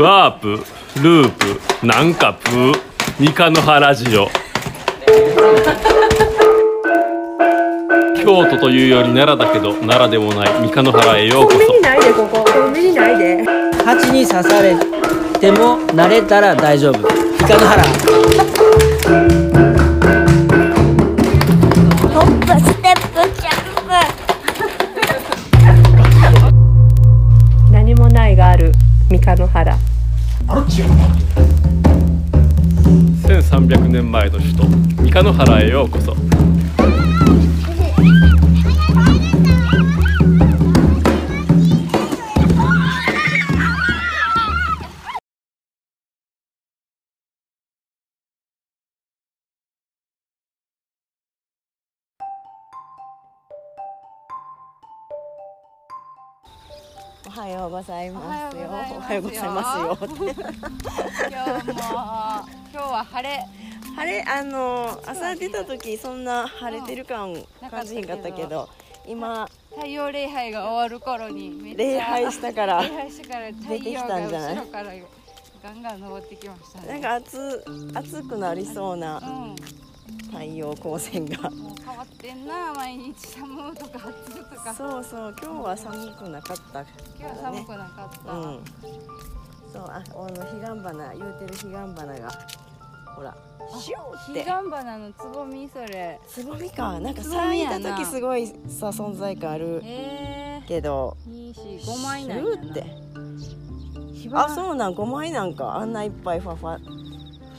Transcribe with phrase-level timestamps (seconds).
[0.00, 0.48] ワープ
[1.04, 2.74] ループなんかプー
[3.20, 4.26] 三日の原ラジオ。
[8.16, 11.58] 京都というより奈良だけど奈良でもない三日の原へようこそ。
[11.58, 13.44] 海にないでここ海にないで
[13.84, 14.74] 蜂に刺され
[15.38, 16.98] ても慣れたら大丈夫。
[16.98, 17.02] イ
[17.46, 19.43] カの原
[29.24, 29.78] 鹿の原
[33.26, 34.64] 1300年前の首都
[35.02, 36.14] 三日野原へようこそ。
[57.26, 58.62] おはようございますよ。
[58.66, 58.68] お
[59.00, 59.98] はようございますよ。
[60.00, 60.44] 今日も
[62.72, 63.44] 今日は晴れ。
[63.96, 67.34] 晴れあの朝出た時そんな晴れてる感
[67.70, 68.68] 感じへんかったけど、
[69.06, 74.92] 今太陽礼拝が終わる頃に礼拝したから礼拝してから太陽が後ろから
[75.62, 76.88] ガンガン登ってきましたね。
[76.88, 79.56] なんか暑暑くなりそうなうん
[80.34, 81.48] 太陽光線が。
[81.48, 84.74] 変わってんな毎日寒とか暑とか。
[84.74, 86.80] そうそう今日は寒くなかった。
[86.80, 88.60] 今日は寒くなかった、うん。
[89.72, 92.32] そうああの彼岸花言うてる彼岸花が。
[93.14, 93.36] ほら
[93.80, 94.44] シューって。
[94.44, 94.70] 彼岸。
[94.70, 96.20] 花のつぼみそれ。
[96.26, 96.98] つぼみか。
[96.98, 99.80] なんか咲いた時すごいさ存在感ある。
[99.84, 100.62] え。
[100.66, 101.16] けど。
[101.28, 102.70] ー、2 4 5枚なんやな。
[102.70, 102.84] って。
[104.32, 105.76] あそうなん5枚なんか。
[105.76, 107.03] あんないっぱいファファ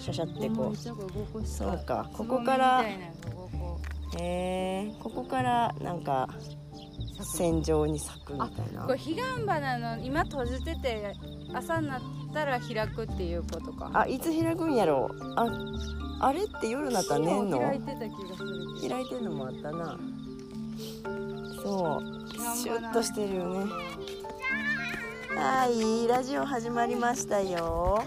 [0.06, 1.46] シャシャってこう。
[1.48, 3.12] そうかここからへ
[4.20, 6.30] えここからなんか
[7.36, 8.84] 線状に咲くみたいな。
[8.86, 11.16] これ彼岸花の今閉じてて
[11.54, 13.90] 朝になったら開くっていうことか。
[13.94, 15.48] あいつ開くんやろあ
[16.20, 17.60] あれって夜になったら寝んの？
[17.60, 18.90] 開いてた気がする。
[18.90, 19.98] 開いてんのもあったな。
[21.64, 22.02] そう
[22.56, 23.72] シュッとしてるよね。
[25.36, 28.04] はいラジオ始まりましたよ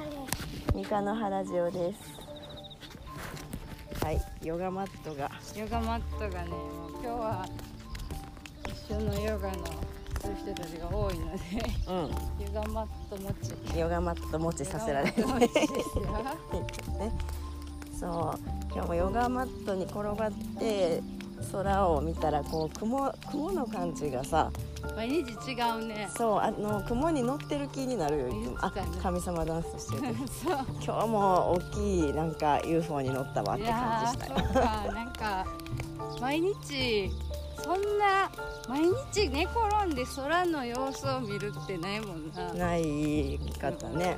[0.75, 2.19] 三日の原ジオです。
[4.05, 5.31] はいヨガマットが。
[5.57, 7.47] ヨガマットがねもう今日は
[8.89, 9.57] 一緒のヨガの
[10.21, 11.39] する人たちが多いので
[11.87, 13.75] うヨガマット持ち。
[13.75, 16.93] んヨガマット持ちさせられるヨガマット持ちですよ。
[16.99, 17.13] ね。
[17.99, 18.41] そう。
[18.73, 21.03] 今日もヨガマットに転がって
[21.53, 24.51] 空を見たらこう雲雲の感じがさ
[24.97, 26.09] 毎日違うね。
[26.17, 28.57] そうあの雲に乗ってる気になるよいつも。
[28.61, 28.73] あ
[29.03, 30.67] 神様ダンスしてる そう。
[30.83, 34.93] 今日も大きいなんか UFO に乗ったわって感じしたよ。
[34.93, 35.47] なんか
[36.21, 37.11] 毎日
[37.63, 38.31] そんな
[38.69, 38.83] 毎
[39.13, 42.53] 日寝転んで空の様子を見るってないもんな。
[42.55, 44.17] ないかったね。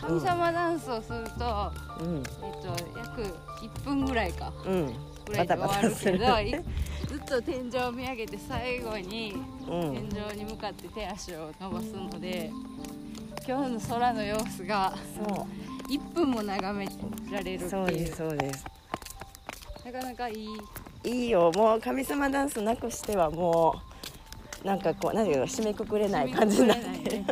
[0.00, 2.22] 神様ダンスをすると、うん。
[2.42, 3.22] えっと約
[3.62, 4.52] 1分ぐらいか。
[4.64, 4.94] うん
[5.26, 6.50] ぐらいで終わるけどバタバタするい
[7.06, 9.34] ずっと天井を見上げて最後に
[9.68, 10.08] うん。
[10.10, 12.50] 天井に向かって手足を伸ばすので
[13.46, 15.46] 今日の空の様子がそ
[15.88, 16.86] 1分も眺め
[17.30, 17.70] られるってう。
[17.70, 18.64] そうでいうすそうです。
[19.84, 20.48] なかなかいい。
[21.04, 23.80] いいよもう神様ダンスなくしてはも
[24.64, 27.10] うなんかこう何ていうの締めくくれない感じになって。
[27.10, 27.26] る、ね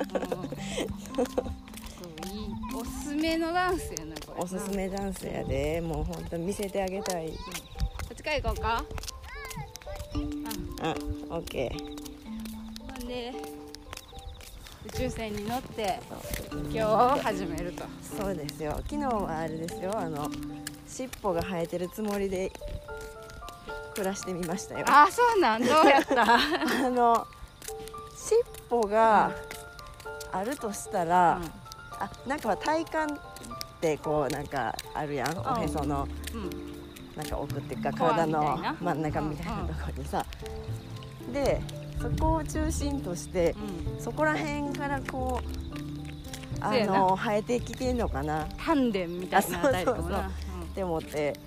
[2.76, 4.42] おすすめのダンスやなこれ。
[4.42, 5.80] おすすめダンスやで。
[5.80, 7.32] もう本当見せてあげたい
[8.24, 8.84] こっちから行こうか。
[10.14, 11.32] うん。
[11.32, 11.78] オッケー。
[13.00, 13.32] ほんで
[14.86, 15.98] 宇宙船に乗って
[16.52, 17.84] 今日を始めると。
[18.02, 18.72] そうですよ。
[18.88, 19.92] 昨日はあれですよ。
[19.96, 20.30] あの
[20.86, 22.50] 尻尾が生えてるつもりで
[23.94, 24.86] 暮らしてみましたよ。
[24.88, 25.60] あそうなん？
[25.62, 26.22] どうやった？
[26.86, 27.26] あの
[28.16, 29.32] 尻尾が
[30.32, 31.40] あるとしたら、
[31.98, 33.16] あなんか体幹っ
[33.80, 36.08] てこうなんかあるやん、おへその。
[36.32, 36.73] うん
[37.16, 40.26] なんか奥っていうか体の真ん中みたいなところにさ、
[41.32, 41.60] で
[42.00, 43.54] そこを中心として
[43.96, 44.02] うん。
[44.02, 48.44] そこら辺からこうあの生えてきてんのかな。
[48.44, 50.30] っ丹田みたいなタイプかもな
[50.74, 51.38] て思って。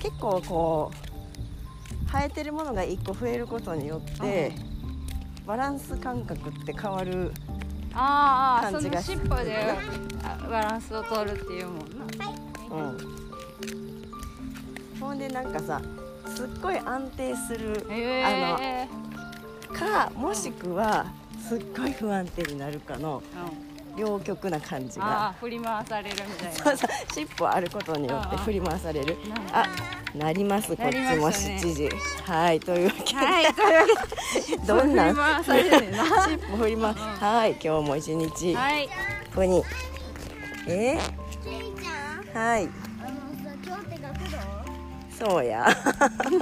[0.00, 4.52] 結構こう生えてるものが1個増えることによって、
[5.46, 7.32] バランス感覚って変わる
[7.92, 9.56] あーあーその感じが尻尾で
[10.24, 12.30] あバランスを取るっていうもんな。
[12.70, 13.29] うん
[15.00, 15.80] ほんでなんかさ
[16.26, 18.88] すっごい安定するへえ
[19.74, 21.06] かもしくは
[21.48, 23.22] すっごい不安定になるかの
[23.96, 26.52] 両極な感じあがあ振り回されるみたいな。
[26.52, 29.16] そうそう尻尾あることによって振り回される。
[29.52, 29.66] なあ
[30.16, 31.60] なりますこっちもましたね。
[31.62, 31.88] 7時
[32.24, 33.44] はいというわけで、はい
[34.66, 35.12] どんな？
[35.44, 35.60] 尻
[36.52, 38.54] 尾振り回はい今日も一日。
[38.54, 38.88] はい。
[39.30, 39.62] ふに。
[40.68, 40.98] え？
[41.44, 42.44] ケイちゃん。
[42.44, 42.68] はい
[45.20, 46.40] そうやちょっ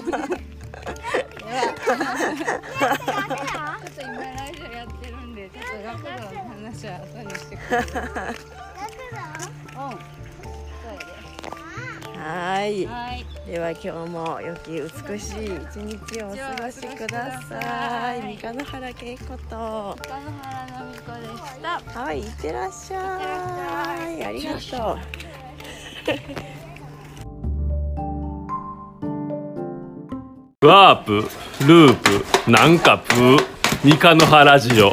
[3.92, 8.06] と今ラジオやってるんでちょっと学童の話は後にしてくれるうんそ
[9.84, 10.98] う
[12.20, 18.20] はいはいでは今日も良き美しい一日をお過ごしください。
[18.20, 19.36] 三日野原恵子と。
[19.38, 19.96] 北の
[20.42, 22.96] 原のみこでしたはい、いってらっしゃ
[24.18, 24.24] い。
[24.24, 26.57] ありがとう。
[30.68, 31.24] ワープ
[31.66, 33.38] ループなんかプー
[33.82, 34.92] 三日の原ラジオ。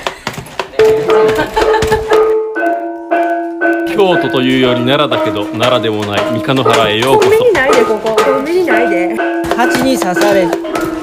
[3.94, 7.30] 京都というより奈良だけど奈良でもない三日の原へようこそ。
[7.30, 9.18] コンビニないでここコンビニないで。
[9.54, 10.48] 蜂に刺され